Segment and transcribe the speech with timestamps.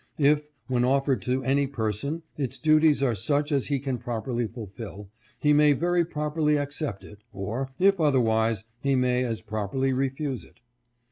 [0.17, 4.65] If, when offered to any person, its duties are such as he can properly ful
[4.65, 10.43] fill, he may very properly accept it; or, if otherwise, he may as properly refuse
[10.43, 10.59] it.